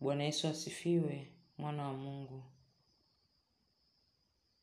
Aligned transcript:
Bwana 0.00 0.24
Yesu 0.24 0.48
asifiwe, 0.48 1.32
mwana 1.58 1.82
wa 1.86 1.92
Mungu. 1.92 2.42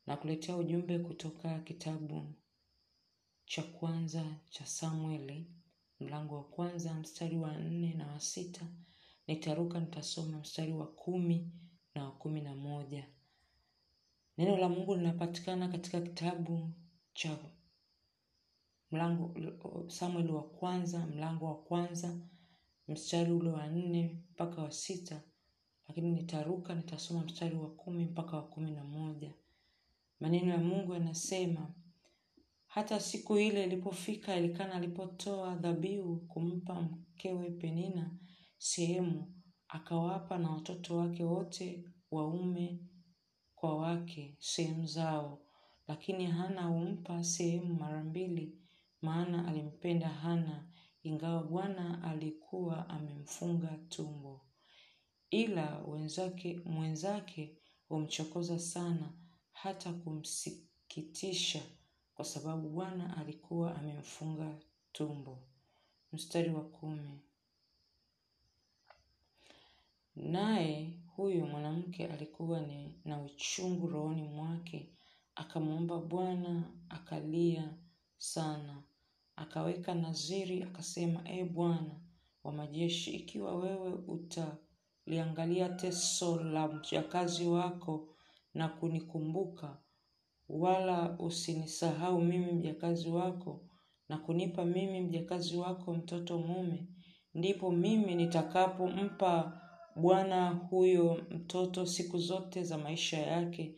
Nakuletea 0.07 0.57
ujumbe 0.57 0.99
kutoka 0.99 1.59
kitabu 1.59 2.33
cha 3.45 3.63
kwanza 3.63 4.35
cha 4.49 4.65
Samueli, 4.65 5.45
mlango 5.99 6.35
wa 6.35 6.43
kwanza 6.43 6.93
mstari 6.93 7.37
wa 7.37 7.57
nne 7.57 7.93
na 7.93 8.07
wa 8.07 8.19
sita. 8.19 8.65
Nitaruka 9.27 9.79
nitasoma 9.79 10.37
mstari 10.39 10.73
wa 10.73 10.87
kumi 10.87 11.51
na 11.95 12.03
wa 12.05 12.11
kumi 12.11 12.41
na 12.41 12.55
moja. 12.55 13.07
Neno 14.37 14.57
la 14.57 14.69
Mungu 14.69 14.95
linapatikana 14.95 15.67
katika 15.67 16.01
kitabu 16.01 16.69
cha 17.13 17.37
mlango 18.91 19.33
Samueli 19.89 20.31
wa 20.31 20.43
kwanza, 20.43 21.05
mlango 21.05 21.45
wa 21.45 21.55
kwanza 21.63 22.17
mstari 22.87 23.31
ule 23.31 23.49
wa 23.49 23.67
nne 23.67 24.23
mpaka 24.31 24.61
wa 24.61 24.71
sita, 24.71 25.21
lakini 25.87 26.11
nitaruka 26.11 26.75
nitasoma 26.75 27.23
mstari 27.23 27.55
wa 27.55 27.69
kumi 27.69 28.05
mpaka 28.05 28.37
wa 28.37 28.47
kumi 28.47 28.71
na 28.71 28.83
moja. 28.83 29.33
Maneno 30.19 30.51
ya 30.51 30.57
Mungu 30.57 30.93
yanasema, 30.93 31.73
hata 32.67 32.99
siku 32.99 33.37
ile 33.37 33.63
ilipofika, 33.63 34.35
Elikana 34.35 34.73
alipotoa 34.73 35.55
dhabihu 35.55 36.17
kumpa 36.17 36.81
mkewe 36.81 37.49
Penina 37.51 38.11
sehemu, 38.57 39.33
akawapa 39.67 40.37
na 40.37 40.49
watoto 40.51 40.97
wake 40.97 41.23
wote 41.23 41.83
waume 42.11 42.79
kwa 43.55 43.77
wake 43.77 44.35
sehemu 44.39 44.85
zao, 44.85 45.41
lakini 45.87 46.25
Hana 46.25 46.61
humpa 46.63 47.23
sehemu 47.23 47.73
mara 47.73 48.03
mbili, 48.03 48.57
maana 49.01 49.47
alimpenda 49.47 50.09
Hana, 50.09 50.66
ingawa 51.07 51.43
Bwana 51.43 52.03
alikuwa 52.03 52.89
amemfunga 52.89 53.77
tumbo. 53.89 54.41
Ila 55.29 55.77
wenzake 55.79 56.59
mwenzake 56.65 57.57
humchokoza 57.89 58.59
sana 58.59 59.13
hata 59.51 59.93
kumsikitisha 59.93 61.61
kwa 62.15 62.25
sababu 62.25 62.69
Bwana 62.69 63.17
alikuwa 63.17 63.75
amemfunga 63.75 64.57
tumbo. 64.91 65.39
Mstari 66.13 66.49
wa 66.49 66.63
kumi. 66.63 67.19
Naye 70.15 70.99
huyo 71.15 71.45
mwanamke 71.45 72.07
alikuwa 72.07 72.59
ni 72.61 72.93
na 73.05 73.21
uchungu 73.23 73.87
rohoni 73.87 74.23
mwake, 74.23 74.89
akamwomba 75.35 75.97
Bwana, 75.99 76.63
akalia 76.89 77.73
sana, 78.17 78.83
akaweka 79.37 79.93
naziri, 79.95 80.63
akasema, 80.63 81.21
E 81.29 81.43
Bwana 81.43 81.95
wa 82.43 82.51
majeshi, 82.53 83.11
ikiwa 83.11 83.55
wewe 83.55 83.93
utaliangalia 83.93 85.69
teso 85.69 86.43
la 86.43 86.67
mjakazi 86.67 87.45
wako 87.47 88.07
na 88.53 88.67
kunikumbuka, 88.67 89.77
wala 90.49 91.15
usinisahau 91.19 92.21
mimi 92.21 92.51
mjakazi 92.51 93.09
wako, 93.09 93.65
na 94.09 94.17
kunipa 94.17 94.65
mimi 94.65 95.01
mjakazi 95.01 95.57
wako 95.57 95.93
mtoto 95.93 96.37
mume, 96.39 96.87
ndipo 97.33 97.71
mimi 97.71 98.15
nitakapompa 98.15 99.61
Bwana 99.95 100.49
huyo 100.49 101.25
mtoto 101.31 101.85
siku 101.85 102.17
zote 102.17 102.63
za 102.63 102.77
maisha 102.77 103.17
yake, 103.17 103.75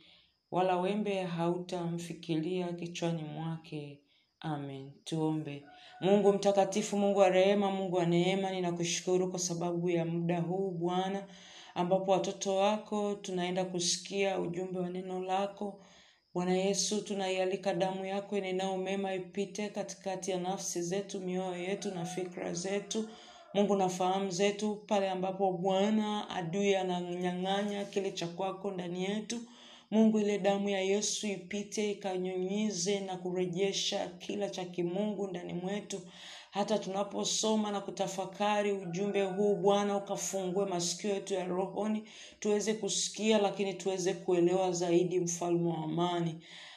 wala 0.52 0.78
wembe 0.78 1.24
hautamfikilia 1.24 2.74
kichwani 2.74 3.24
mwake. 3.24 4.02
Amen. 4.42 4.92
Tuombe. 5.04 5.64
Mungu 6.02 6.34
mtakatifu, 6.34 6.98
Mungu 6.98 7.20
wa 7.20 7.30
rehema, 7.30 7.72
Mungu 7.72 7.96
wa 7.96 8.06
neema, 8.06 8.52
ninakushukuru 8.52 9.30
kwa 9.30 9.40
sababu 9.40 9.90
ya 9.90 10.06
muda 10.06 10.40
huu 10.40 10.72
Bwana, 10.72 11.28
ambapo 11.76 12.12
watoto 12.12 12.56
wako 12.56 13.16
tunaenda 13.16 13.66
kusikia 13.66 14.40
ujumbe 14.40 14.80
wa 14.80 14.90
neno 14.90 15.22
lako. 15.24 15.86
Bwana 16.34 16.54
Yesu, 16.54 17.02
tunaialika 17.02 17.74
damu 17.74 18.06
yako 18.06 18.38
inenao 18.38 18.78
mema 18.78 19.14
ipite 19.14 19.70
katikati 19.70 20.32
ya 20.32 20.40
nafsi 20.40 20.82
zetu, 20.82 21.20
mioyo 21.20 21.58
yetu 21.58 21.92
na 21.96 22.06
fikra 22.06 22.54
zetu. 22.54 23.10
Mungu 23.54 23.76
na 23.76 23.90
fahamu 23.90 24.32
zetu, 24.32 24.76
pale 24.88 25.10
ambapo 25.10 25.52
Bwana 25.54 26.30
adui 26.30 26.76
ananyang'anya 26.76 27.86
kile 27.86 28.12
cha 28.12 28.28
kwako 28.28 28.72
ndani 28.72 29.04
yetu. 29.04 29.40
Mungu, 29.92 30.20
ile 30.20 30.38
damu 30.40 30.70
ya 30.70 30.82
Yesu 30.82 31.28
ipite 31.28 31.92
ikanyunyize 31.92 33.00
na 33.00 33.18
kurejesha 33.18 34.08
kila 34.08 34.50
cha 34.50 34.66
kimungu 34.66 35.28
ndani 35.28 35.54
mwetu, 35.54 36.02
hata 36.52 36.78
tunaposoma 36.80 37.72
na 37.72 37.82
kutafakari 37.82 38.72
ujumbe 38.72 39.24
huu 39.26 39.56
Bwana, 39.56 39.98
ukafungue 39.98 40.66
masikio 40.66 41.10
yetu 41.14 41.34
ya 41.34 41.46
rohoni 41.46 42.04
tuweze 42.40 42.74
kusikia, 42.74 43.38
lakini 43.38 43.74
tuweze 43.74 44.14
kuelewa 44.14 44.72
zaidi, 44.72 45.20
mfalme 45.20 45.70
wa 45.70 45.78
amani. 45.78 46.36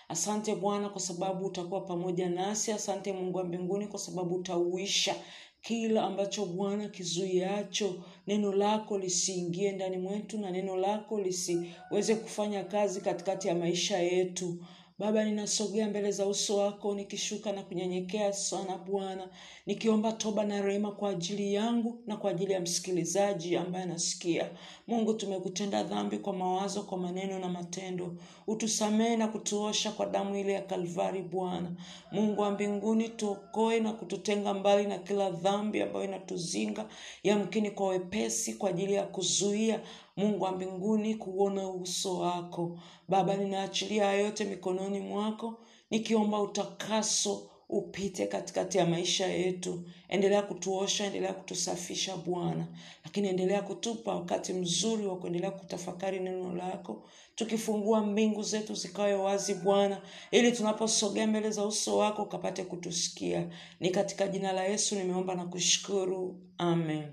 Asante 0.08 0.54
Bwana 0.54 0.88
kwa 0.88 1.00
sababu 1.00 1.46
utakuwa 1.46 1.80
pamoja 1.80 2.28
nasi. 2.30 2.72
Asante 2.72 3.12
Mungu 3.12 3.38
wa 3.38 3.44
mbinguni 3.44 3.86
kwa 3.86 3.98
sababu 3.98 4.34
utauisha 4.34 5.14
kila 5.62 6.02
ambacho 6.02 6.46
Bwana 6.46 6.88
kizuiacho 6.88 8.04
neno 8.26 8.52
lako 8.52 8.98
lisiingie 8.98 9.72
ndani 9.72 9.98
mwetu 9.98 10.38
na 10.38 10.50
neno 10.50 10.76
lako 10.76 11.20
lisiweze 11.20 12.14
kufanya 12.14 12.64
kazi 12.64 13.00
katikati 13.00 13.48
ya 13.48 13.54
maisha 13.54 13.98
yetu. 13.98 14.56
Baba, 15.02 15.24
ninasogea 15.24 15.88
mbele 15.88 16.12
za 16.12 16.26
uso 16.26 16.56
wako 16.56 16.94
nikishuka 16.94 17.52
na 17.52 17.62
kunyenyekea 17.62 18.32
sana 18.32 18.76
Bwana, 18.78 19.28
nikiomba 19.66 20.12
toba 20.12 20.44
na 20.44 20.62
rehema 20.62 20.92
kwa 20.92 21.10
ajili 21.10 21.54
yangu 21.54 21.98
na 22.06 22.16
kwa 22.16 22.30
ajili 22.30 22.52
ya 22.52 22.60
msikilizaji 22.60 23.56
ambaye 23.56 23.84
anasikia. 23.84 24.50
Mungu, 24.86 25.14
tumekutenda 25.14 25.82
dhambi 25.82 26.18
kwa 26.18 26.32
mawazo, 26.32 26.82
kwa 26.82 26.98
maneno 26.98 27.38
na 27.38 27.48
matendo. 27.48 28.14
Utusamehe 28.46 29.16
na 29.16 29.28
kutuosha 29.28 29.90
kwa 29.92 30.06
damu 30.06 30.36
ile 30.36 30.52
ya 30.52 30.62
Kalvari 30.62 31.22
Bwana. 31.22 31.70
Mungu 32.12 32.40
wa 32.42 32.50
mbinguni, 32.50 33.08
tuokoe 33.08 33.80
na 33.80 33.92
kututenga 33.92 34.54
mbali 34.54 34.86
na 34.86 34.98
kila 34.98 35.30
dhambi 35.30 35.82
ambayo 35.82 36.04
inatuzinga 36.04 36.86
yamkini 37.22 37.70
kwa 37.70 37.88
wepesi 37.88 38.54
kwa 38.54 38.70
ajili 38.70 38.92
ya 38.94 39.02
kuzuia 39.02 39.80
Mungu 40.22 40.44
wa 40.44 40.52
mbinguni 40.52 41.14
kuona 41.14 41.68
uso 41.68 42.18
wako. 42.18 42.78
Baba, 43.08 43.36
ninaachilia 43.36 44.04
haya 44.06 44.20
yote 44.20 44.44
mikononi 44.44 45.00
mwako, 45.00 45.58
nikiomba 45.90 46.40
utakaso 46.40 47.48
upite 47.68 48.26
katikati 48.26 48.78
ya 48.78 48.86
maisha 48.86 49.26
yetu. 49.26 49.84
Endelea 50.08 50.42
kutuosha, 50.42 51.04
endelea 51.04 51.32
kutusafisha 51.32 52.16
Bwana, 52.16 52.66
lakini 53.04 53.28
endelea 53.28 53.62
kutupa 53.62 54.14
wakati 54.14 54.52
mzuri 54.52 55.06
wa 55.06 55.16
kuendelea 55.18 55.50
kutafakari 55.50 56.20
neno 56.20 56.54
lako, 56.54 57.08
tukifungua 57.34 58.00
mbingu 58.06 58.42
zetu 58.42 58.74
zikawe 58.74 59.14
wazi 59.14 59.54
Bwana, 59.54 60.02
ili 60.30 60.52
tunaposogea 60.52 61.26
mbele 61.26 61.50
za 61.50 61.66
uso 61.66 61.96
wako 61.98 62.22
ukapate 62.22 62.64
kutusikia. 62.64 63.48
Ni 63.80 63.90
katika 63.90 64.28
jina 64.28 64.52
la 64.52 64.64
Yesu 64.64 64.94
nimeomba 64.94 65.34
na 65.34 65.44
kushukuru, 65.46 66.40
amen. 66.58 67.04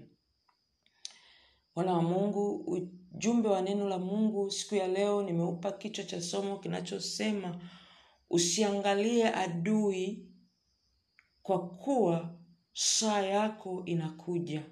Wana 1.75 1.93
wa 1.93 2.01
Mungu, 2.01 2.63
ujumbe 3.15 3.49
wa 3.49 3.61
neno 3.61 3.89
la 3.89 3.97
Mungu 3.99 4.51
siku 4.51 4.75
ya 4.75 4.87
leo 4.87 5.23
nimeupa 5.23 5.71
kichwa 5.71 6.03
cha 6.05 6.21
somo 6.21 6.59
kinachosema 6.59 7.61
usiangalie 8.29 9.27
adui 9.33 10.25
kwa 11.41 11.69
kuwa 11.69 12.39
saa 12.73 13.21
yako 13.21 13.83
inakuja. 13.85 14.65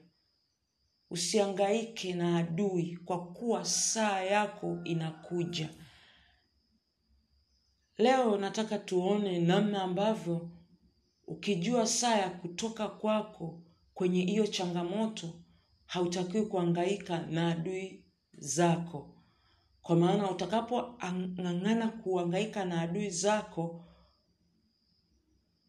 Usiangaike 1.10 2.14
na 2.14 2.38
adui 2.38 2.98
kwa 3.06 3.34
kuwa 3.34 3.66
saa 3.66 4.22
yako 4.24 4.80
inakuja. 4.84 5.70
Leo 7.98 8.38
nataka 8.38 8.80
tuone 8.80 9.40
namna 9.40 9.84
ambavyo 9.84 10.50
ukijua 11.28 11.88
saa 11.88 12.16
ya 12.16 12.30
kutoka 12.30 12.88
kwako 12.88 13.62
kwenye 13.94 14.22
hiyo 14.22 14.48
changamoto 14.48 15.34
hautakiwi 15.86 16.46
kuangaika 16.46 17.26
na 17.26 17.48
adui 17.52 18.04
zako, 18.38 19.14
kwa 19.82 19.96
maana 19.96 20.32
utakapong'ang'ana 20.32 21.88
kuangaika 21.88 22.66
na 22.66 22.82
adui 22.82 23.10
zako 23.10 23.84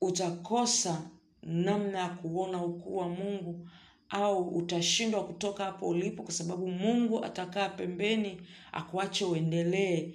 utakosa 0.00 1.10
namna 1.42 1.98
ya 1.98 2.08
kuona 2.08 2.64
ukuu 2.64 2.96
wa 2.96 3.08
Mungu 3.08 3.68
au 4.08 4.48
utashindwa 4.48 5.26
kutoka 5.26 5.64
hapo 5.64 5.88
ulipo, 5.88 6.22
kwa 6.22 6.32
sababu 6.32 6.68
Mungu 6.68 7.24
atakaa 7.24 7.68
pembeni 7.68 8.40
akuache 8.72 9.24
uendelee 9.24 10.14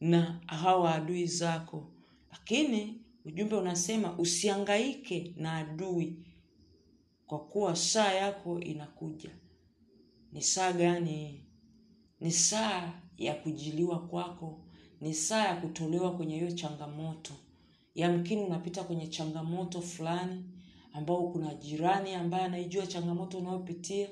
na 0.00 0.40
hawa 0.46 0.94
adui 0.94 1.26
zako. 1.26 1.92
Lakini 2.30 3.00
ujumbe 3.24 3.56
unasema 3.56 4.18
usiangaike 4.18 5.34
na 5.36 5.56
adui 5.56 6.26
kwa 7.26 7.38
kuwa 7.40 7.76
saa 7.76 8.12
yako 8.12 8.60
inakuja. 8.60 9.30
Ni 10.32 10.42
saa 10.42 10.72
gani? 10.72 11.41
Ni 12.22 12.30
saa 12.32 12.92
ya 13.18 13.34
kujiliwa 13.34 13.98
kwako, 14.06 14.60
ni 15.00 15.14
saa 15.14 15.46
ya 15.48 15.56
kutolewa 15.60 16.16
kwenye 16.16 16.34
hiyo 16.34 16.50
changamoto. 16.50 17.32
Yamkini 17.94 18.42
unapita 18.44 18.84
kwenye 18.84 19.06
changamoto 19.06 19.80
fulani, 19.80 20.44
ambao 20.92 21.30
kuna 21.30 21.54
jirani 21.54 22.14
ambaye 22.14 22.44
anaijua 22.44 22.86
changamoto 22.86 23.38
unayopitia, 23.38 24.08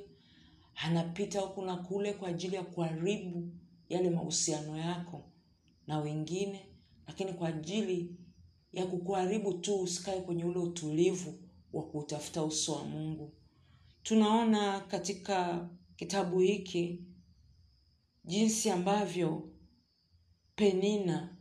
anapita 0.75 1.41
huku 1.41 1.63
na 1.63 1.77
kule 1.77 2.13
kwa 2.13 2.29
ajili 2.29 2.57
ya 2.57 2.63
kuharibu 2.63 3.49
yale 3.89 4.11
mahusiano 4.11 4.77
yako 4.77 5.23
na 5.87 5.99
wengine 5.99 6.67
lakini 7.07 7.33
kwa 7.33 7.49
ajili 7.49 8.17
ya 8.73 8.87
kukuharibu 8.87 9.53
tu 9.55 9.81
usikae 9.81 10.21
kwenye 10.21 10.45
ule 10.45 10.59
utulivu 10.59 11.35
wa 11.73 11.83
kuutafuta 11.83 12.43
uso 12.45 12.73
wa 12.73 12.85
mungu. 12.85 13.33
Tunaona 14.03 14.81
katika 14.81 15.69
kitabu 15.97 16.39
hiki 16.39 17.05
jinsi 18.31 18.71
ambavyo 18.71 19.51
penina 20.55 21.37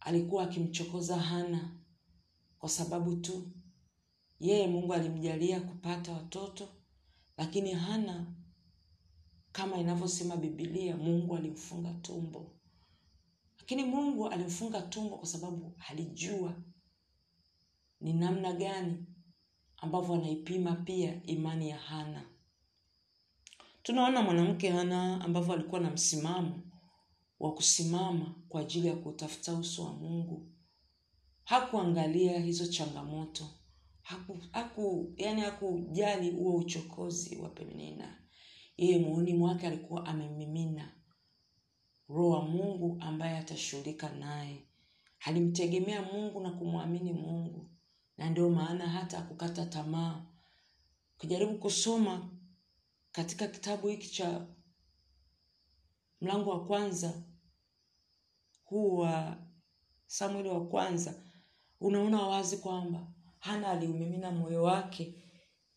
alikuwa 0.00 0.44
akimchokoza 0.44 1.16
hana 1.18 1.76
kwa 2.58 2.68
sababu 2.68 3.16
tu 3.16 3.50
yeye 4.40 4.66
mungu 4.66 4.94
alimjalia 4.94 5.60
kupata 5.60 6.12
watoto 6.12 6.68
lakini 7.36 7.72
hana 7.72 8.26
kama 9.52 9.76
inavyosema 9.78 10.36
bibilia 10.36 10.96
mungu 10.96 11.36
alimfunga 11.36 11.94
tumbo. 11.94 12.50
Lakini 13.58 13.84
mungu 13.84 14.28
alimfunga 14.28 14.82
tumbo 14.82 15.16
kwa 15.16 15.26
sababu 15.26 15.76
alijua 15.88 16.56
ni 18.00 18.12
namna 18.12 18.52
gani 18.52 19.04
ambavyo 19.76 20.14
anaipima 20.14 20.76
pia 20.76 21.22
imani 21.22 21.68
ya 21.68 21.78
hana 21.78 22.33
tunaona 23.84 24.22
mwanamke 24.22 24.70
hana 24.70 25.20
ambavyo 25.24 25.54
alikuwa 25.54 25.80
na 25.80 25.90
msimamo 25.90 26.60
wa 27.40 27.54
kusimama 27.54 28.34
kwa 28.48 28.60
ajili 28.60 28.86
ya 28.88 28.96
kutafuta 28.96 29.54
uso 29.54 29.84
wa 29.84 29.92
mungu. 29.92 30.52
Hakuangalia 31.44 32.38
hizo 32.40 32.66
changamoto. 32.66 33.44
Haku, 34.02 34.38
haku 34.52 35.12
yani 35.16 35.40
hakujali 35.40 36.30
huo 36.30 36.56
uchokozi 36.56 37.36
wa 37.36 37.48
penina 37.48 38.18
yeye 38.76 38.98
muoni 38.98 39.34
mwake 39.34 39.66
alikuwa 39.66 40.06
amemimina 40.06 40.92
roho 42.08 42.30
wa 42.30 42.42
mungu 42.42 42.96
ambaye 43.00 43.38
atashughulika 43.38 44.08
naye. 44.12 44.66
Alimtegemea 45.20 46.02
mungu 46.02 46.40
na 46.40 46.50
kumwamini 46.50 47.12
mungu. 47.12 47.70
Na 48.18 48.30
ndio 48.30 48.50
maana 48.50 48.88
hata 48.88 49.18
akukata 49.18 49.66
tamaa 49.66 50.22
ukijaribu 51.16 51.58
kusoma 51.58 52.30
katika 53.14 53.46
kitabu 53.48 53.88
hiki 53.88 54.08
cha 54.10 54.46
mlango 56.20 56.50
wa 56.50 56.66
kwanza 56.66 57.22
huu 58.64 58.96
wa 58.96 59.36
samueli 60.06 60.48
wa 60.48 60.66
kwanza 60.66 61.14
unaona 61.80 62.22
wazi 62.22 62.56
kwamba 62.56 63.06
hana 63.38 63.68
aliumimina 63.68 64.30
moyo 64.30 64.62
wake 64.62 65.24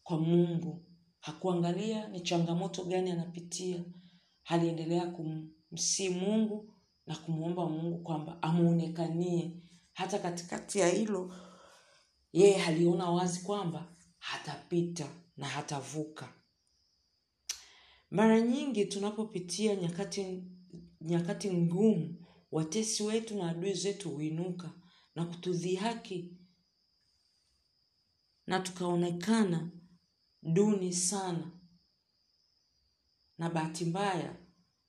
kwa 0.04 0.20
mungu. 0.20 0.86
Hakuangalia 1.20 2.08
ni 2.08 2.22
changamoto 2.22 2.84
gani 2.84 3.12
anapitia. 3.12 3.84
Aliendelea 4.46 5.06
kumsii 5.08 6.10
mungu 6.10 6.74
na 7.06 7.16
kumwomba 7.16 7.66
mungu 7.70 8.04
kwamba 8.04 8.42
amuonekanie. 8.42 9.64
Hata 9.94 10.20
katikati 10.20 10.80
ya 10.80 10.88
hilo 10.90 11.34
yeye 12.34 12.66
aliona 12.66 13.10
wazi 13.10 13.40
kwamba 13.42 13.96
hatapita 14.20 15.08
na 15.38 15.48
hatavuka 15.48 16.34
mara 18.12 18.42
nyingi 18.42 18.86
tunapopitia 18.86 19.76
nyakati 19.76 20.44
nyakati 21.02 21.54
ngumu 21.54 22.26
watesi 22.52 23.04
wetu 23.04 23.36
na 23.38 23.50
adui 23.50 23.74
zetu 23.74 24.10
huinuka 24.10 24.72
na 25.16 25.26
kutudhihaki 25.26 26.38
na 28.48 28.60
tukaonekana 28.60 29.72
duni 30.44 30.94
sana. 30.94 31.52
Na 33.38 33.50
bahati 33.50 33.86
mbaya 33.86 34.36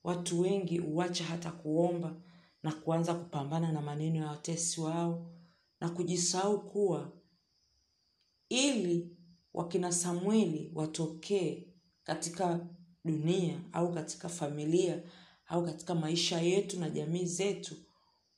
watu 0.05 0.41
wengi 0.41 0.79
huacha 0.79 1.25
hata 1.25 1.51
kuomba 1.53 2.21
na 2.63 2.73
kuanza 2.73 3.15
kupambana 3.15 3.73
na 3.73 3.81
maneno 3.83 4.17
ya 4.17 4.27
watesi 4.27 4.81
wao 4.81 5.31
na 5.81 5.91
kujisahau 5.91 6.67
kuwa 6.71 7.13
ili 8.49 9.17
wakina 9.55 9.93
samueli 9.93 10.73
watokee 10.75 11.69
katika 12.05 12.67
dunia 13.05 13.61
au 13.73 13.95
katika 13.95 14.29
familia 14.29 15.03
au 15.47 15.65
katika 15.65 15.95
maisha 15.95 16.41
yetu 16.41 16.81
na 16.81 16.91
jamii 16.91 17.25
zetu 17.27 17.77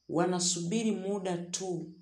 wanasubiri 0.08 0.90
muda 0.92 1.36
tu 1.38 1.92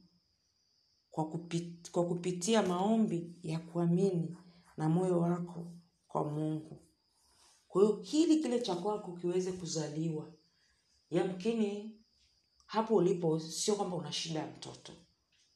kwa, 1.10 1.28
kupit, 1.28 1.90
kwa 1.90 2.06
kupitia 2.06 2.62
maombi 2.62 3.38
ya 3.42 3.58
kuamini 3.58 4.36
na 4.76 4.88
moyo 4.88 5.20
wako 5.20 5.72
kwa 6.08 6.24
mungu. 6.24 6.78
Kwa 7.68 7.82
hiyo 7.82 7.96
hili 8.02 8.36
kile 8.42 8.60
cha 8.60 8.74
kwako 8.74 9.12
kiweze 9.12 9.52
kuzaliwa. 9.52 10.32
Yamkini 11.10 11.98
hapo 12.66 12.94
ulipo 12.96 13.40
sio 13.40 13.74
kwamba 13.74 13.96
una 13.96 14.12
shida 14.12 14.40
ya 14.40 14.46
mtoto. 14.46 14.92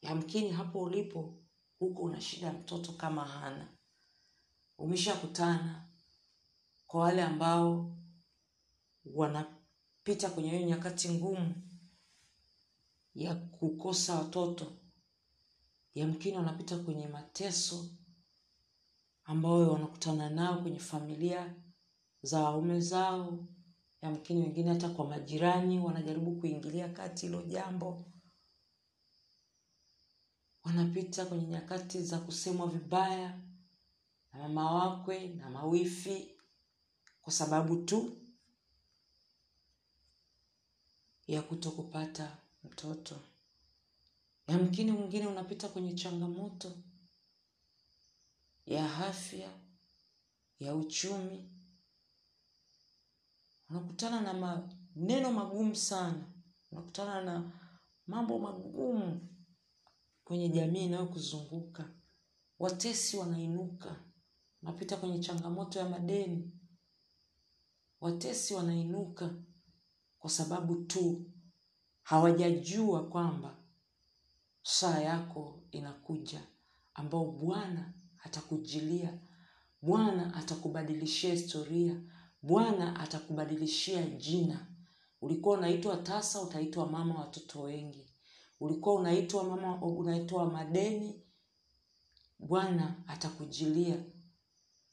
Yamkini 0.02 0.50
hapo 0.50 0.82
ulipo 0.82 1.34
huko 1.78 2.02
una 2.02 2.20
shida 2.20 2.46
ya 2.46 2.52
mtoto 2.52 2.93
kama 2.93 3.25
hana. 3.25 3.69
Umeshakutana 4.78 5.88
kwa 6.92 7.00
wale 7.00 7.22
ambao 7.22 7.96
wanapita 9.04 10.30
kwenye 10.30 10.50
hiyo 10.50 10.68
nyakati 10.68 11.10
ngumu 11.10 11.54
ya 13.14 13.34
kukosa 13.34 14.14
watoto 14.14 14.72
yamkini 15.94 16.36
wanapita 16.36 16.78
kwenye 16.78 17.06
mateso 17.06 17.86
ambayo 19.24 19.72
wanakutana 19.72 20.30
nao 20.30 20.62
kwenye 20.62 20.78
familia 20.78 21.54
za 22.22 22.40
waume 22.40 22.80
zao. 22.80 23.38
Yamkini 24.02 24.40
wengine 24.42 24.70
hata 24.70 24.88
kwa 24.88 25.06
majirani 25.08 25.80
wanajaribu 25.80 26.36
kuingilia 26.40 26.88
kati 26.88 27.26
hilo 27.26 27.42
jambo. 27.42 28.04
Wanapita 30.64 31.26
kwenye 31.26 31.46
nyakati 31.46 32.02
za 32.02 32.18
kusemwa 32.18 32.66
vibaya 32.66 33.40
na 34.32 34.38
mama 34.48 34.72
wakwe 34.74 35.28
na 35.28 35.50
mawifi 35.50 36.32
kwa 37.22 37.32
sababu 37.32 37.76
tu 37.76 38.16
ya 41.26 41.42
kuto 41.42 41.70
kupata 41.70 42.36
mtoto 42.64 43.16
yamkini 44.46 44.92
mwingine 44.92 45.26
unapita 45.26 45.69
kwenye 45.69 45.94
changamoto 45.94 46.72
ya 48.66 48.96
afya 48.96 49.50
ya 50.60 50.74
uchumi. 50.74 51.48
Unakutana 53.70 54.20
na 54.20 54.32
maneno 54.34 55.32
magumu 55.32 55.76
sana. 55.76 56.24
Unakutana 56.72 57.20
na 57.22 57.50
mambo 58.06 58.38
magumu 58.38 59.29
kwenye 60.24 60.48
jamii 60.48 60.84
inayokuzunguka. 60.84 61.88
Watesi 62.58 63.17
wanainuka. 63.17 63.96
Unapita 64.62 64.96
kwenye 64.96 65.19
changamoto 65.19 65.79
ya 65.79 65.88
madeni 65.88 66.50
watesi 68.02 68.54
wanainuka 68.54 69.30
kwa 70.18 70.30
sababu 70.30 70.74
tu 70.74 71.24
hawajajua 72.02 73.08
kwamba 73.08 73.56
saa 74.62 75.00
yako 75.00 75.62
inakuja 75.70 76.42
ambao 76.94 77.24
bwana 77.32 77.92
atakujilia 78.18 79.18
bwana 79.82 80.34
atakubadilishia 80.34 81.34
historia 81.34 82.00
bwana 82.42 83.00
atakubadilishia 83.00 84.02
jina. 84.06 84.66
Ulikuwa 85.20 85.58
unaitwa 85.58 85.96
tasa 85.96 86.40
utaitwa 86.42 86.86
mama 86.90 87.14
watoto 87.14 87.60
wengi. 87.62 88.06
Ulikuwa 88.60 88.94
unaitwa 88.94 89.44
mama 89.44 89.82
unaitwa 89.82 90.50
madeni 90.50 91.22
bwana 92.38 93.04
atakujilia 93.06 94.04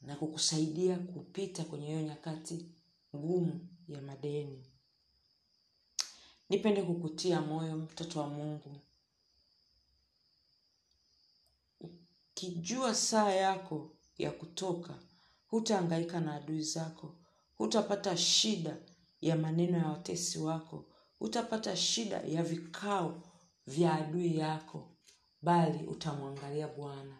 na 0.02 0.16
kukusaidia 0.16 0.98
kupita 0.98 1.64
kwenye 1.64 1.86
hiyo 1.86 2.02
nyakati 2.02 2.74
ngumu 3.16 3.68
ya 3.88 4.00
madeni. 4.02 4.64
Nipende 6.48 6.82
kukutia 6.82 7.40
moyo 7.40 7.76
mtoto 7.76 8.20
wa 8.20 8.26
mungu. 8.28 8.76
Ukijua 11.80 12.94
saa 12.94 13.30
yako 13.32 13.90
ya 14.18 14.30
kutoka 14.30 14.94
hutaangaika 15.46 16.20
na 16.20 16.34
adui 16.34 16.62
zako. 16.62 17.14
Hutapata 17.58 18.16
shida 18.16 18.76
ya 19.20 19.36
maneno 19.36 19.78
ya 19.78 19.86
watesi 19.86 20.38
wako. 20.38 20.84
Hutapata 21.18 21.76
shida 21.76 22.16
ya 22.20 22.42
vikao 22.42 23.22
vya 23.66 23.94
adui 23.94 24.36
yako. 24.38 24.88
Bali 25.42 25.86
utamwangalia 25.86 26.68
bwana. 26.68 27.16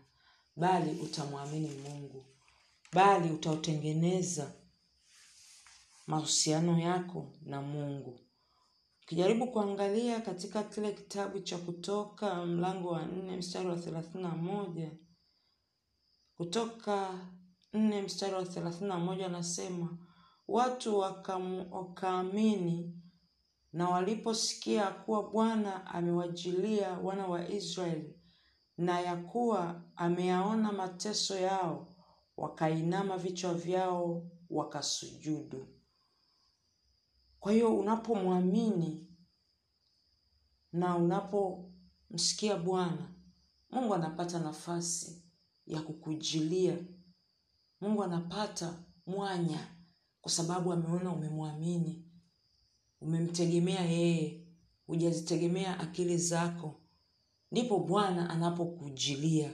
Bali 0.57 1.01
utamwamini 1.01 1.69
mungu. 1.69 2.25
Bali 2.93 3.31
utautengeneza 3.33 4.53
mahusiano 6.11 6.79
yako 6.79 7.33
na 7.43 7.63
mungu. 7.63 8.21
Ukijaribu 9.03 9.47
kuangalia 9.47 10.21
katika 10.21 10.63
kile 10.63 10.93
kitabu 10.93 11.41
cha 11.41 11.59
kutoka 11.59 12.47
mlango 12.47 12.89
wa 12.89 13.07
nne 13.07 13.37
mstari 13.37 13.69
wa 13.69 13.77
thelathini 13.77 14.23
na 14.23 14.29
moja 14.29 14.91
kutoka 16.35 17.27
nne 17.73 18.03
mstari 18.03 18.35
wa 18.35 18.45
thelathini 18.45 18.89
na 18.89 18.99
moja 18.99 19.27
anasema 19.27 19.99
watu 20.49 20.99
wakaamini 21.71 23.01
na 23.73 23.89
waliposikia 23.89 24.91
kuwa 24.91 25.31
bwana 25.31 25.87
amewajilia 25.87 26.93
wana 26.93 27.27
wa 27.27 27.49
israeli 27.49 28.15
na 28.79 29.01
ya 29.01 29.17
kuwa 29.17 29.83
ameyaona 29.97 30.73
mateso 30.73 31.39
yao 31.39 31.95
wakainama 32.37 33.17
vichwa 33.19 33.55
vyao 33.55 34.31
wakasujudu 34.51 35.67
kwa 37.41 37.53
hiyo 37.53 37.77
unapomwamini 37.79 39.07
na 40.73 40.97
unapomsikia 40.97 42.57
bwana 42.57 43.11
mungu 43.71 43.95
anapata 43.95 44.39
nafasi 44.39 45.23
ya 45.67 45.83
kukujilia. 45.83 46.79
Mungu 47.81 48.05
anapata 48.05 48.75
mwanya 49.07 49.69
kwa 50.21 50.31
sababu 50.33 50.73
ameona 50.73 51.11
umemwamini. 51.13 52.05
Umemtegemea 53.01 53.81
yeye 53.85 54.47
hujazitegemea 54.87 55.81
akili 55.81 56.19
zako. 56.19 56.81
Ndipo 57.53 57.79
bwana 57.79 58.31
anapokujilia. 58.31 59.53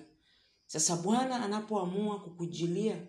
Sasa 0.67 0.97
bwana 0.97 1.45
anapoamua 1.45 2.21
kukujilia 2.21 3.07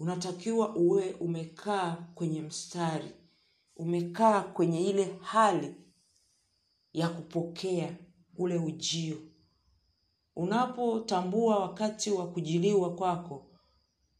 unatakiwa 0.00 0.76
uwe 0.76 1.12
umekaa 1.12 1.96
kwenye 2.14 2.42
mstari. 2.42 3.10
Umekaa 3.76 4.42
kwenye 4.42 4.84
ile 4.90 5.16
hali 5.22 5.74
ya 6.92 7.08
kupokea 7.08 7.96
ule 8.36 8.56
ujio. 8.58 9.16
Unapotambua 10.36 11.58
wakati 11.58 12.10
wa 12.10 12.26
kujiliwa 12.26 12.94
kwako 12.94 13.46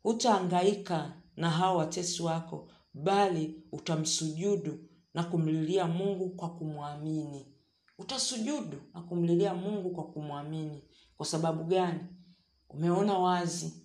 hutaangaika 0.03 1.17
na 1.37 1.51
hao 1.51 1.77
watesi 1.77 2.23
wako 2.23 2.69
bali 2.95 3.63
utamsujudu 3.73 4.79
na 5.15 5.25
kumlilia 5.25 5.87
mungu 5.87 6.29
kwa 6.31 6.49
kumwamini. 6.51 7.47
Utasujudu 7.99 8.77
na 8.95 9.01
kumlilia 9.03 9.55
mungu 9.55 9.91
kwa 9.91 10.05
kumwamini. 10.05 10.83
Kwa 11.17 11.27
sababu 11.27 11.65
gani? 11.65 12.01
Umeona 12.69 13.19
wazi 13.19 13.80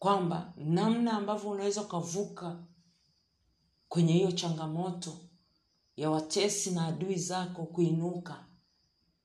kwamba 0.00 0.52
namna 0.56 1.12
ambavyo 1.12 1.50
unaweza 1.50 1.82
ukavuka 1.82 2.58
kwenye 3.88 4.12
hiyo 4.12 4.32
changamoto 4.32 5.16
ya 5.96 6.10
watesi 6.10 6.70
na 6.70 6.86
adui 6.86 7.14
zako 7.16 7.62
kuinuka 7.64 8.44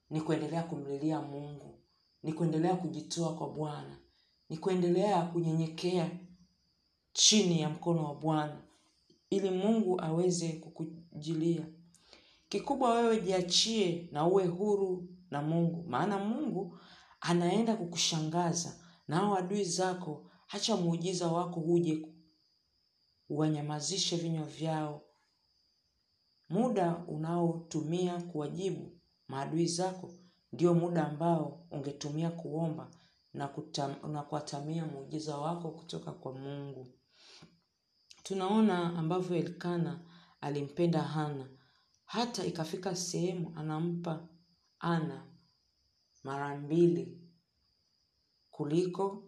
ni 0.09 0.21
kuendelea 0.21 0.63
kumlilia 0.63 1.21
mungu 1.21 1.79
ni 2.23 2.33
kuendelea 2.33 2.75
kujitoa 2.75 3.33
kwa 3.35 3.49
bwana 3.49 3.97
ni 4.49 4.57
kuendelea 4.57 5.21
kunyenyekea 5.21 6.11
chini 7.13 7.61
ya 7.61 7.69
mkono 7.69 8.03
wa 8.05 8.15
bwana 8.15 8.61
ili 9.29 9.49
mungu 9.49 10.01
aweze 10.01 10.49
kukujilia. 10.53 11.65
Kikubwa 12.49 12.93
wewe 12.93 13.21
jiachie 13.21 14.09
na 14.11 14.27
uwe 14.27 14.45
huru 14.45 15.07
na 15.31 15.41
mungu 15.41 15.83
maana 15.89 16.19
mungu 16.19 16.77
anaenda 17.21 17.75
kukushangaza 17.75 18.79
na 19.07 19.15
hao 19.15 19.35
adui 19.37 19.63
zako 19.63 20.25
hacha 20.45 20.75
muujiza 20.77 21.27
wako 21.27 21.59
huje 21.59 22.07
uwanyamazishe 23.29 24.17
vinywa 24.17 24.45
vyao. 24.45 25.01
Muda 26.49 26.95
unaotumia 27.07 28.21
kuwajibu 28.21 28.97
maadui 29.27 29.67
zako 29.67 30.13
ndio 30.51 30.73
muda 30.73 31.07
ambao 31.07 31.67
ungetumia 31.71 32.31
kuomba 32.31 32.91
na, 33.33 33.47
kutam, 33.47 34.11
na 34.11 34.23
kuatamia 34.23 34.85
muujiza 34.85 35.37
wako 35.37 35.71
kutoka 35.71 36.11
kwa 36.11 36.33
mungu. 36.33 36.87
Tunaona 38.23 38.97
ambavyo 38.99 39.37
elkana 39.37 39.99
alimpenda 40.41 41.01
hana. 41.01 41.49
Hata 42.05 42.45
ikafika 42.45 42.95
sehemu 42.95 43.53
anampa 43.55 44.27
ana 44.79 45.25
mara 46.23 46.55
mbili 46.57 47.21
kuliko 48.51 49.23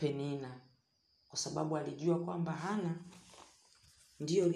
penina 0.00 0.60
kwa 1.28 1.38
sababu 1.38 1.76
alijua 1.76 2.18
kwamba 2.18 2.52
hana 2.52 2.94
ndiyo 4.20 4.54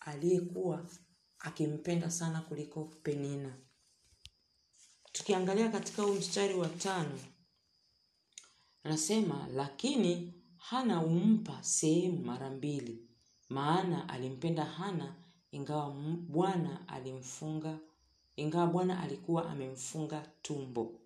aliyekuwa 0.00 0.86
akimpenda 1.38 2.10
sana 2.10 2.40
kuliko 2.40 2.84
penina. 2.84 3.56
Tukiangalia 5.12 5.68
katika 5.68 6.02
huu 6.02 6.12
mstari 6.14 6.54
wa 6.54 6.68
tano 6.68 7.18
anasema 8.84 9.48
lakini 9.54 10.34
hana 10.56 10.96
humpa 10.96 11.62
sehemu 11.62 12.18
mara 12.24 12.50
mbili 12.50 13.08
maana 13.48 14.08
alimpenda 14.08 14.64
hana 14.64 15.14
ingawa 15.52 15.90
bwana 16.28 16.88
alimfunga 16.88 17.78
ingawa 18.36 18.66
bwana 18.66 19.00
alikuwa 19.00 19.50
amemfunga 19.50 20.26
tumbo 20.42 21.01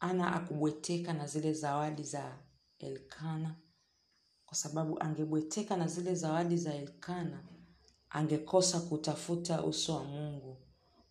ana 0.00 0.32
akubweteka 0.34 1.12
na 1.12 1.26
zile 1.26 1.52
zawadi 1.52 2.02
za 2.02 2.38
elkana. 2.78 3.54
Kwa 4.46 4.56
sababu 4.56 5.02
angebweteka 5.02 5.76
na 5.76 5.86
zile 5.86 6.14
zawadi 6.14 6.56
za 6.56 6.74
elkana 6.74 7.42
angekosa 8.10 8.80
kutafuta 8.80 9.62
uso 9.64 9.94
wa 9.94 10.04
mungu. 10.04 10.56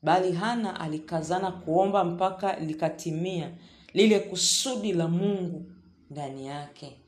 Bali 0.02 0.32
hana 0.32 0.80
alikazana 0.80 1.52
kuomba 1.52 2.04
mpaka 2.04 2.60
likatimia 2.60 3.58
lile 3.94 4.20
kusudi 4.20 4.94
la 4.94 5.08
mungu 5.08 5.72
ndani 6.10 6.48
yake. 6.48 7.02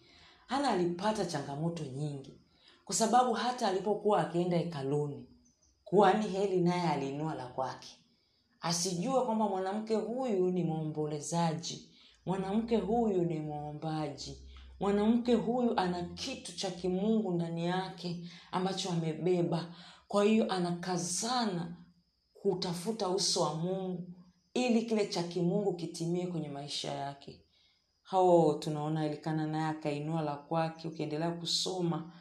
Hana 0.48 0.70
alipata 0.70 1.26
changamoto 1.26 1.84
nyingi. 1.84 2.40
Kwa 2.86 2.96
sababu 2.96 3.34
hata 3.34 3.68
alipokuwa 3.68 4.20
akienda 4.22 4.58
hekaluni 4.58 5.26
kuhani 5.84 6.28
heli 6.28 6.62
naye 6.62 6.90
aliinua 6.90 7.36
la 7.36 7.48
kwake 7.48 7.88
asijue 8.62 9.22
kwamba 9.26 9.48
mwanamke 9.50 9.96
huyu 9.96 10.52
ni 10.52 10.64
mwombolezaji. 10.64 11.90
Mwanamke 12.26 12.78
huyu 12.78 13.24
ni 13.26 13.40
mwombaji. 13.40 14.44
Mwanamke 14.80 15.34
huyu 15.34 15.80
ana 15.80 16.04
kitu 16.04 16.56
cha 16.56 16.72
kimungu 16.72 17.32
ndani 17.34 17.66
yake 17.66 18.30
ambacho 18.52 18.90
amebeba. 18.90 19.76
Kwa 20.08 20.24
hiyo 20.24 20.52
anakazana 20.52 21.78
kutafuta 22.34 23.10
uso 23.10 23.42
wa 23.42 23.56
mungu 23.56 24.08
ili 24.54 24.82
kile 24.82 25.08
cha 25.08 25.24
kimungu 25.24 25.74
kitimie 25.74 26.28
kwenye 26.28 26.50
maisha 26.50 26.92
yake. 26.92 27.42
Hao 28.02 28.54
tunaona 28.54 29.06
elikana 29.06 29.48
naye 29.48 29.66
akainua 29.66 30.22
la 30.22 30.36
kwake 30.36 30.88
ukiendelea 30.88 31.32
kusoma 31.32 32.14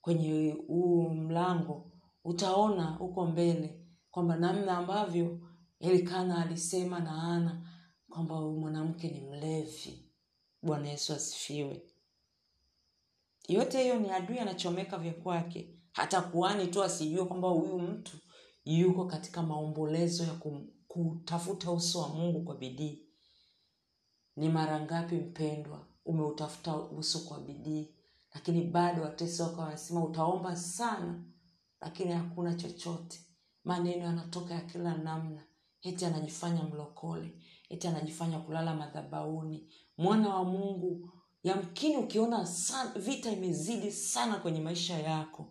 kwenye 0.00 0.56
huu 0.68 1.08
mlango 1.10 1.90
utaona 2.24 2.84
huko 2.84 3.26
mbele 3.26 3.80
kwamba 4.10 4.36
namna 4.36 4.78
ambavyo 4.78 5.38
elikana 5.84 6.42
alisema 6.44 7.00
na 7.00 7.22
ana 7.22 7.68
kwamba 8.08 8.34
huyu 8.36 8.60
mwanamke 8.60 9.08
ni 9.08 9.20
mlevi. 9.20 10.10
Bwana 10.62 10.88
yesu 10.88 11.12
asifiwe. 11.12 11.82
Yote 13.48 13.82
hiyo 13.82 13.98
ni 13.98 14.10
adui 14.10 14.38
anachomeka 14.38 14.98
vya 14.98 15.14
kwake. 15.14 15.78
Hata 15.92 16.20
kuani 16.22 16.66
tu 16.66 16.82
asijue 16.82 17.24
kwamba 17.24 17.48
huyu 17.48 17.78
mtu 17.78 18.16
yuko 18.64 19.04
katika 19.04 19.42
maombolezo 19.42 20.24
ya 20.24 20.40
kutafuta 20.88 21.70
uso 21.70 22.00
wa 22.00 22.08
mungu 22.08 22.42
kwa 22.44 22.54
bidii. 22.56 23.02
Ni 24.36 24.48
mara 24.48 24.80
ngapi 24.80 25.14
mpendwa 25.14 25.86
umeutafuta 26.04 26.76
uso 26.76 27.18
kwa 27.18 27.40
bidii? 27.40 27.94
Lakini 28.34 28.62
bado 28.64 29.02
watesi 29.02 29.42
wako 29.42 29.60
wanasema 29.60 30.04
utaomba 30.04 30.56
sana 30.56 31.24
lakini 31.80 32.12
hakuna 32.12 32.54
chochote. 32.54 33.20
Maneno 33.64 34.04
yanatoka 34.04 34.54
ya 34.54 34.60
kila 34.60 34.96
namna 34.96 35.42
eti 35.84 36.04
anajifanya 36.04 36.62
mlokole 36.62 37.34
eti 37.68 37.88
anajifanya 37.88 38.38
kulala 38.38 38.74
madhabauni. 38.74 39.68
Mwana 39.98 40.28
wa 40.34 40.44
mungu 40.44 41.10
yamkini 41.42 41.96
ukiona 41.96 42.46
san, 42.46 42.88
vita 42.96 43.30
imezidi 43.32 43.92
sana 43.92 44.36
kwenye 44.36 44.60
maisha 44.60 44.98
yako. 44.98 45.46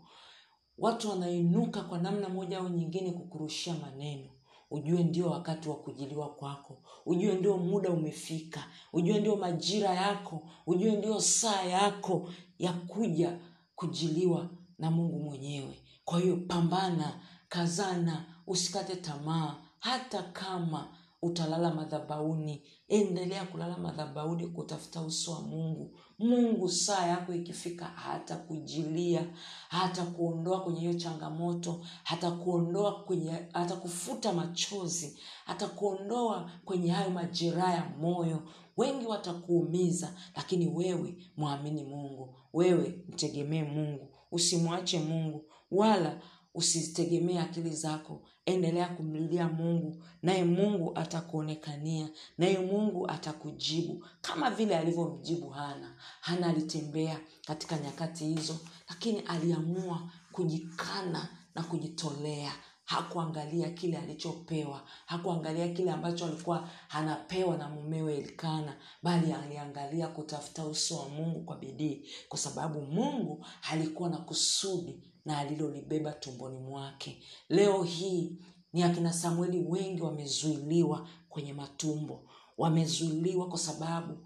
Watu 0.77 1.09
wanainuka 1.09 1.81
kwa 1.83 1.97
namna 1.97 2.29
moja 2.29 2.57
au 2.59 2.69
nyingine 2.69 3.11
kukurushia 3.11 3.73
maneno. 3.73 4.29
Ujue 4.71 5.03
ndio 5.03 5.29
wakati 5.29 5.69
wa 5.69 5.75
kujiliwa 5.75 6.29
kwako. 6.35 6.77
Ujue 7.05 7.35
ndio 7.35 7.57
muda 7.57 7.89
umefika. 7.89 8.63
Ujue 8.93 9.19
ndio 9.19 9.35
majira 9.35 9.93
yako. 9.93 10.41
Ujue 10.67 10.91
ndio 10.91 11.21
saa 11.21 11.61
yako 11.63 12.29
ya 12.59 12.73
kuja 12.73 13.39
kujiliwa 13.75 14.49
na 14.79 14.91
mungu 14.91 15.19
mwenyewe. 15.19 15.79
Kwa 16.05 16.19
hiyo 16.19 16.37
pambana 16.37 17.19
kazana 17.49 18.25
usikate 18.47 18.95
tamaa 18.95 19.55
hata 19.83 20.23
kama 20.23 20.95
utalala 21.21 21.73
madhabauni 21.73 22.63
endelea 22.87 23.45
kulala 23.45 23.77
madhabauni 23.77 24.47
kutafuta 24.47 25.01
uso 25.01 25.31
wa 25.31 25.41
mungu. 25.41 25.99
Mungu 26.19 26.69
saa 26.69 27.07
yako 27.07 27.33
ikifika 27.33 27.85
hata 27.85 28.35
kujilia 28.37 29.27
hata 29.69 30.05
kuondoa 30.05 30.61
kwenye 30.63 30.79
hiyo 30.79 30.93
changamoto 30.93 31.85
hata 32.03 32.31
kuondoa 32.31 33.03
kwenye 33.03 33.31
hata 33.53 33.75
kufuta 33.75 34.33
machozi 34.33 35.19
hata 35.45 35.67
kuondoa 35.67 36.51
kwenye 36.65 36.91
hayo 36.91 37.09
majeraha 37.09 37.73
ya 37.73 37.89
moyo. 37.99 38.43
Wengi 38.77 39.05
watakuumiza 39.05 40.13
lakini 40.35 40.67
wewe 40.67 41.17
mwamini 41.37 41.83
mungu. 41.83 42.35
Wewe 42.53 43.03
mtegemee 43.09 43.63
mungu. 43.63 44.09
Usimwache 44.31 44.99
mungu 44.99 45.45
wala 45.71 46.21
usitegemee 46.53 47.39
akili 47.39 47.69
zako 47.69 48.21
endelea 48.45 48.87
kumlilia 48.87 49.47
mungu. 49.47 50.03
Naye 50.21 50.43
mungu 50.43 50.91
atakuonekania. 50.95 52.09
Naye 52.37 52.59
mungu 52.59 53.07
atakujibu. 53.11 54.05
Kama 54.21 54.51
vile 54.51 54.77
alivyomjibu 54.77 55.49
hana. 55.49 55.95
Hana 56.21 56.47
alitembea 56.47 57.19
katika 57.47 57.77
nyakati 57.79 58.25
hizo 58.25 58.59
lakini 58.89 59.19
aliamua 59.19 60.09
kujikana 60.31 61.29
na 61.55 61.63
kujitolea. 61.63 62.51
Hakuangalia 62.85 63.69
kile 63.69 63.97
alichopewa. 63.97 64.81
Hakuangalia 65.05 65.67
kile 65.67 65.91
ambacho 65.91 66.25
alikuwa 66.25 66.69
anapewa 66.89 67.57
na 67.57 67.69
mumewe 67.69 68.17
elikana 68.17 68.77
bali 69.03 69.33
aliangalia 69.33 70.07
kutafuta 70.07 70.65
uso 70.65 70.97
wa 70.99 71.09
mungu 71.09 71.39
kwa 71.43 71.57
bidii 71.57 72.07
kwa 72.29 72.39
sababu 72.39 72.81
mungu 72.81 73.45
alikuwa 73.71 74.09
na 74.09 74.17
kusudi 74.17 75.03
na 75.25 75.37
alilolibeba 75.37 76.11
tumboni 76.11 76.57
mwake. 76.59 77.23
Leo 77.49 77.83
hii 77.83 78.37
ni 78.73 78.83
akina 78.83 79.13
samueli 79.13 79.59
wengi 79.59 80.01
wamezuiliwa 80.01 81.07
kwenye 81.29 81.53
matumbo. 81.53 82.23
Wamezuiliwa 82.57 83.47
kwa 83.49 83.57
sababu 83.59 84.17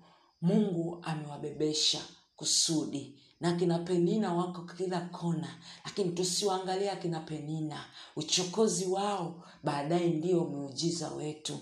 mungu 0.41 0.99
amewabebesha 1.03 2.01
kusudi. 2.35 3.19
Na 3.41 3.49
akina 3.49 3.79
penina 3.79 4.33
wako 4.33 4.61
kila 4.61 5.01
kona 5.01 5.57
lakini 5.85 6.11
tusiwaangalia 6.11 6.91
akina 6.93 7.19
penina. 7.19 7.85
Uchokozi 8.15 8.85
wao 8.85 9.43
baadaye 9.63 10.07
ndio 10.09 10.43
muujiza 10.45 11.09
wetu. 11.11 11.59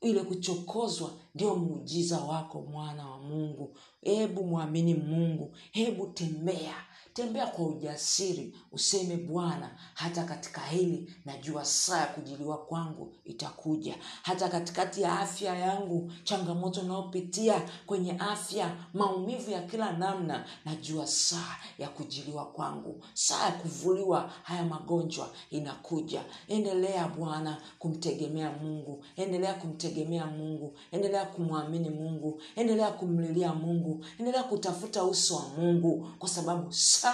Ile 0.00 0.20
kuchokozwa 0.22 1.10
ndio 1.34 1.56
muujiza 1.56 2.20
wako 2.20 2.62
mwana 2.62 3.10
wa 3.10 3.18
mungu. 3.18 3.76
Hebu 4.02 4.44
mwamini 4.44 4.94
mungu. 4.94 5.56
Hebu 5.70 6.06
tembea 6.06 6.74
tembea 7.18 7.46
kwa 7.46 7.66
ujasiri 7.66 8.54
useme 8.72 9.16
bwana 9.16 9.70
hata 9.94 10.24
katika 10.24 10.60
hili 10.60 11.12
najua 11.24 11.64
saa 11.64 12.00
ya 12.00 12.06
kujiliwa 12.06 12.58
kwangu 12.58 13.12
itakuja. 13.24 13.94
Hata 14.22 14.48
katikati 14.48 15.02
ya 15.02 15.18
afya 15.20 15.54
yangu 15.58 16.12
changamoto 16.24 16.80
unayopitia 16.80 17.62
kwenye 17.86 18.12
afya 18.12 18.76
maumivu 18.94 19.50
ya 19.50 19.62
kila 19.62 19.92
namna 19.92 20.44
najua 20.64 21.06
saa 21.06 21.56
ya 21.78 21.88
kujiliwa 21.88 22.46
kwangu. 22.46 23.04
Saa 23.14 23.44
ya 23.46 23.52
kuvuliwa 23.52 24.30
haya 24.42 24.64
magonjwa 24.64 25.30
inakuja. 25.50 26.22
Endelea 26.48 27.08
bwana 27.08 27.62
kumtegemea 27.78 28.50
mungu. 28.50 29.04
Endelea 29.16 29.54
kumtegemea 29.54 30.26
mungu. 30.26 30.78
Endelea 30.92 31.24
kumwamini 31.26 31.90
mungu. 31.90 32.40
Endelea 32.56 32.90
kumlilia 32.90 33.54
mungu. 33.54 34.04
Endelea 34.18 34.42
kutafuta 34.42 35.04
uso 35.04 35.36
wa 35.36 35.48
mungu 35.48 36.08
kwa 36.18 36.28
sababu 36.28 36.72
saa 36.72 37.07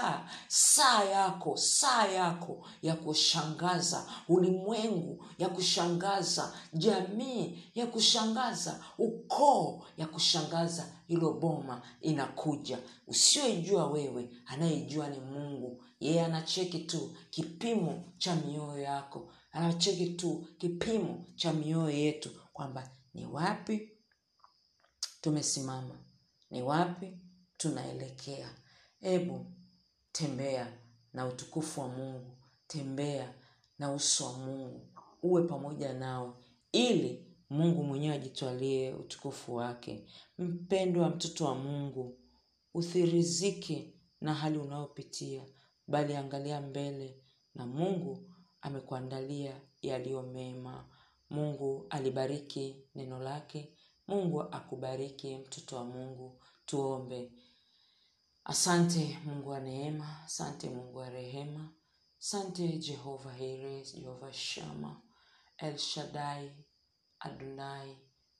saa 0.48 1.04
yako 1.04 1.56
saa 1.56 2.06
yako 2.06 2.66
ya 2.82 2.96
kushangaza 2.96 4.06
ulimwengu 4.28 5.24
ya 5.38 5.48
kushangaza 5.48 6.52
jamii 6.72 7.64
ya 7.74 7.86
kushangaza 7.86 8.84
ukoo 8.98 9.86
ya 9.96 10.06
kushangaza 10.06 10.92
hilo 11.06 11.32
boma 11.32 11.82
inakuja. 12.00 12.78
Usioijua 13.06 13.86
wewe 13.90 14.30
anayejua 14.46 15.08
ni 15.08 15.20
mungu. 15.20 15.84
Yeye 16.00 16.24
anacheki 16.24 16.78
tu 16.78 17.16
kipimo 17.30 18.04
cha 18.18 18.36
mioyo 18.36 18.78
yako. 18.82 19.32
Anacheki 19.52 20.06
tu 20.06 20.46
kipimo 20.58 21.26
cha 21.36 21.52
mioyo 21.52 21.90
yetu 21.90 22.30
kwamba 22.52 22.90
ni 23.14 23.26
wapi 23.26 23.90
tumesimama 25.20 25.98
ni 26.50 26.62
wapi 26.62 27.18
tunaelekea. 27.56 28.50
Hebu 29.00 29.46
tembea 30.14 30.72
na 31.12 31.26
utukufu 31.26 31.80
wa 31.80 31.88
mungu. 31.88 32.36
Tembea 32.66 33.34
na 33.78 33.92
uso 33.92 34.24
wa 34.26 34.32
mungu. 34.32 34.80
Uwe 35.22 35.42
pamoja 35.42 35.92
nao 35.92 36.36
ili 36.72 37.26
mungu 37.50 37.84
mwenyewe 37.84 38.14
ajitwalie 38.14 38.92
utukufu 38.94 39.54
wake. 39.54 40.06
Mpendwa 40.38 41.08
mtoto 41.10 41.44
wa 41.44 41.54
mungu 41.54 42.18
uthirizike 42.74 43.94
na 44.20 44.34
hali 44.34 44.58
unayopitia 44.58 45.44
bali 45.86 46.16
angalia 46.16 46.60
mbele 46.60 47.20
na 47.54 47.66
mungu 47.66 48.30
amekuandalia 48.60 49.60
yaliyo 49.82 50.22
mema. 50.22 50.88
Mungu 51.30 51.86
alibariki 51.90 52.76
neno 52.94 53.18
lake. 53.18 53.76
Mungu 54.08 54.42
akubariki 54.42 55.36
mtoto 55.36 55.76
wa 55.76 55.84
mungu. 55.84 56.40
Tuombe 56.66 57.32
asante 58.44 59.18
mungu 59.24 59.48
wa 59.50 59.60
neema 59.60 60.22
asante 60.24 60.70
mungu 60.70 60.98
wa 60.98 61.10
rehema 61.10 61.72
asante 62.20 62.78
jehova 62.78 63.32
here 63.32 63.82
jehova 63.84 64.32
shama 64.32 65.02
el 65.58 65.78
shadai 65.78 66.52
adonai 67.18 67.98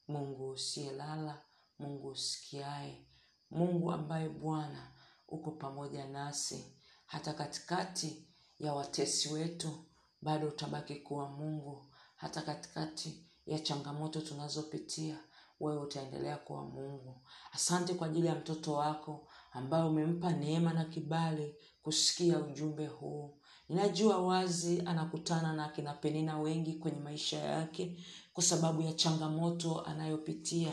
mungu 0.08 0.50
usiyelala 0.50 1.42
mungu 1.78 2.08
usikiae 2.08 3.06
mungu 3.50 3.92
ambaye 3.92 4.28
bwana 4.28 4.92
uko 5.28 5.50
pamoja 5.50 6.06
nasi. 6.06 6.76
Hata 7.06 7.32
katikati 7.32 8.28
ya 8.58 8.74
watesi 8.74 9.32
wetu 9.32 9.84
bado 10.22 10.48
utabaki 10.48 10.94
kuwa 10.96 11.28
mungu. 11.28 11.86
Hata 12.16 12.42
katikati 12.42 13.30
ya 13.46 13.58
changamoto 13.58 14.20
tunazopitia 14.20 15.18
wewe 15.60 15.80
utaendelea 15.80 16.36
kuwa 16.36 16.64
mungu. 16.64 17.22
Asante 17.52 17.94
kwa 17.94 18.06
ajili 18.06 18.26
ya 18.26 18.34
mtoto 18.34 18.72
wako 18.72 19.28
ambaye 19.54 19.84
umempa 19.84 20.32
neema 20.32 20.72
na 20.72 20.84
kibali 20.84 21.54
kusikia 21.82 22.38
ujumbe 22.38 22.86
huu. 22.86 23.38
Ninajua 23.68 24.18
wazi 24.18 24.82
anakutana 24.86 25.52
na 25.52 25.64
akina 25.64 25.94
penina 25.94 26.38
wengi 26.38 26.72
kwenye 26.72 27.00
maisha 27.00 27.38
yake 27.38 27.96
kwa 28.32 28.42
sababu 28.42 28.82
ya 28.82 28.92
changamoto 28.92 29.80
anayopitia. 29.80 30.72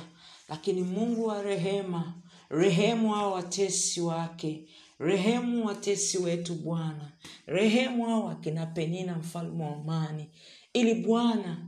Lakini 0.50 0.82
mungu 0.84 1.26
wa 1.26 1.42
rehema 1.42 2.14
rehemu 2.50 3.14
hao 3.14 3.32
watesi 3.32 4.02
wake 4.02 4.68
rehemu 5.00 5.66
watesi 5.66 6.18
wetu 6.18 6.56
bwana 6.56 7.12
rehemu 7.46 8.06
hao 8.06 8.30
akina 8.30 8.66
penina 8.66 9.16
mfalme 9.18 9.64
wa 9.64 9.76
amani. 9.76 10.30
Ili 10.74 10.94
bwana 10.96 11.68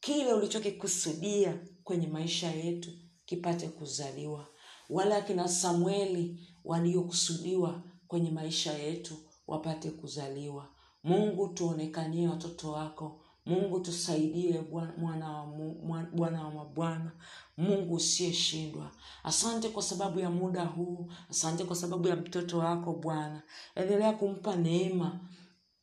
kile 0.00 0.32
ulichokikusudia 0.32 1.58
kwenye 1.84 2.06
maisha 2.06 2.50
yetu 2.50 2.90
kipate 3.24 3.68
kuzaliwa 3.68 4.46
wala 4.92 5.16
akina 5.16 5.48
samueli 5.48 6.48
waliokusudiwa 6.64 7.82
kwenye 8.08 8.30
maisha 8.30 8.72
yetu 8.72 9.14
wapate 9.46 9.90
kuzaliwa. 9.90 10.68
Mungu 11.04 11.48
tuonekanie 11.48 12.28
watoto 12.28 12.70
wako. 12.72 13.20
Mungu 13.46 13.80
tusaidie 13.80 14.60
bwana 14.98 15.30
wa, 15.32 15.46
bwana 16.12 16.44
wa 16.44 16.50
mabwana. 16.54 17.12
Mungu 17.56 17.94
usiyeshindwa. 17.94 18.90
Asante 19.24 19.68
kwa 19.68 19.82
sababu 19.82 20.20
ya 20.20 20.30
muda 20.30 20.64
huu. 20.64 21.10
Asante 21.30 21.64
kwa 21.64 21.76
sababu 21.76 22.08
ya 22.08 22.16
mtoto 22.16 22.58
wako 22.58 22.92
bwana. 22.92 23.42
Endelea 23.74 24.12
kumpa 24.12 24.56
neema 24.56 25.20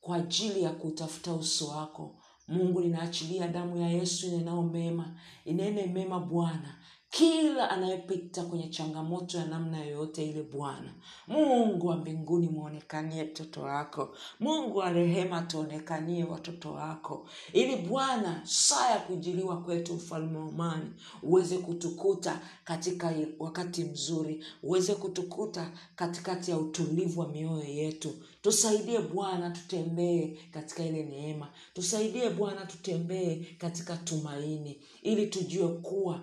kwa 0.01 0.15
ajili 0.17 0.63
ya 0.63 0.71
kutafuta 0.71 1.33
uso 1.33 1.67
wako. 1.67 2.15
Mungu 2.47 2.79
linaachilia 2.81 3.47
damu 3.47 3.77
ya 3.77 3.89
yesu 3.89 4.27
inenao 4.27 4.63
mema. 4.63 5.19
Inene 5.45 5.85
mema 5.87 6.19
bwana 6.19 6.75
kila 7.11 7.69
anayepita 7.69 8.43
kwenye 8.43 8.69
changamoto 8.69 9.37
ya 9.37 9.45
namna 9.45 9.79
yoyote 9.85 10.25
ile 10.29 10.43
bwana 10.43 10.93
mungu 11.27 11.87
wa 11.87 11.95
mbinguni 11.97 12.47
mwonekanie 12.47 13.23
mtoto 13.23 13.61
wako. 13.61 14.15
Mungu 14.39 14.77
wa 14.77 14.89
rehema 14.89 15.41
tuonekanie 15.41 16.23
watoto 16.23 16.71
wako. 16.73 17.27
Ili 17.53 17.75
bwana 17.75 18.41
saa 18.45 18.89
ya 18.91 18.99
kujiliwa 18.99 19.61
kwetu 19.61 19.93
mfalme 19.93 20.37
wa 20.37 20.45
umani 20.45 20.89
uweze 21.23 21.57
kutukuta 21.57 22.39
katika 22.63 23.13
wakati 23.39 23.83
mzuri 23.83 24.43
uweze 24.63 24.95
kutukuta 24.95 25.71
katikati 25.95 26.51
ya 26.51 26.57
utulivu 26.57 27.19
wa 27.19 27.27
mioyo 27.27 27.63
yetu. 27.63 28.13
Tusaidie 28.41 28.99
bwana 28.99 29.49
tutembee 29.49 30.37
katika 30.51 30.83
ile 30.85 31.03
neema. 31.03 31.47
Tusaidie 31.73 32.29
bwana 32.29 32.65
tutembee 32.65 33.45
katika 33.57 33.97
tumaini 33.97 34.81
ili 35.01 35.27
tujue 35.27 35.67
kuwa 35.67 36.21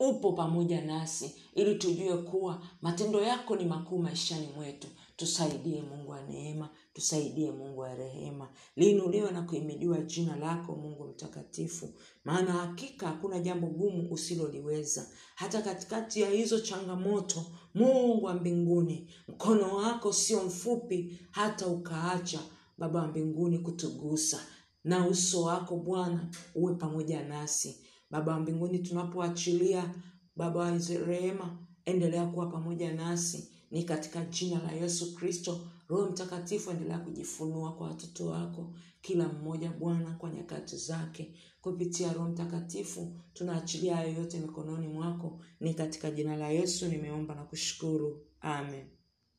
upo 0.00 0.32
pamoja 0.32 0.80
nasi 0.80 1.34
ili 1.54 1.74
tujue 1.74 2.16
kuwa 2.16 2.62
matendo 2.82 3.20
yako 3.22 3.56
ni 3.56 3.64
makuu 3.64 3.98
maishani 3.98 4.48
mwetu. 4.56 4.88
Tusaidie 5.16 5.82
mungu 5.82 6.10
wa 6.10 6.20
neema 6.22 6.68
tusaidie 6.92 7.50
mungu 7.50 7.80
wa 7.80 7.94
rehema. 7.94 8.48
Liinuliwe 8.76 9.30
na 9.30 9.42
kuimidiwa 9.42 9.98
jina 10.00 10.36
lako 10.36 10.72
mungu 10.76 11.04
mtakatifu 11.04 11.88
maana 12.24 12.52
hakika 12.52 13.06
hakuna 13.06 13.38
jambo 13.40 13.66
gumu 13.66 14.12
usiloliweza. 14.12 15.06
Hata 15.34 15.62
katikati 15.62 16.20
ya 16.20 16.30
hizo 16.30 16.60
changamoto 16.60 17.44
mungu 17.74 18.24
wa 18.26 18.34
mbinguni 18.34 19.10
mkono 19.28 19.76
wako 19.76 20.12
sio 20.12 20.42
mfupi 20.44 21.18
hata 21.30 21.66
ukaacha 21.66 22.40
baba 22.78 23.00
wa 23.02 23.08
mbinguni 23.08 23.58
kutugusa. 23.58 24.40
Na 24.84 25.06
uso 25.08 25.42
wako 25.42 25.76
bwana 25.76 26.28
uwe 26.54 26.74
pamoja 26.74 27.22
nasi 27.24 27.80
baba 28.10 28.32
wa 28.32 28.40
mbinguni 28.40 28.78
tunapoachilia 28.78 29.94
baba 30.36 30.60
wa 30.60 30.78
rehema 31.06 31.58
endelea 31.84 32.26
kuwa 32.26 32.46
pamoja 32.46 32.92
nasi. 32.92 33.48
Ni 33.70 33.84
katika 33.84 34.24
jina 34.24 34.62
la 34.62 34.72
yesu 34.72 35.14
kristo 35.14 35.60
roho 35.88 36.06
mtakatifu 36.10 36.70
endelea 36.70 36.98
kujifunua 36.98 37.72
kwa 37.72 37.86
watoto 37.86 38.26
wako 38.26 38.74
kila 39.00 39.28
mmoja 39.28 39.70
bwana 39.72 40.14
kwa 40.14 40.30
nyakati 40.30 40.76
zake. 40.76 41.34
Kupitia 41.60 42.12
roho 42.12 42.28
mtakatifu 42.28 43.20
tunaachilia 43.32 43.96
hayo 43.96 44.12
yote 44.12 44.38
mikononi 44.40 44.88
mwako. 44.88 45.40
Ni 45.60 45.74
katika 45.74 46.10
jina 46.10 46.36
la 46.36 46.48
yesu 46.48 46.86
nimeomba 46.88 47.34
na 47.34 47.44
kushukuru. 47.44 48.20
Amen 48.40 48.97